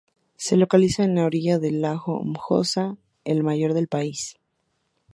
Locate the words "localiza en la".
0.57-1.25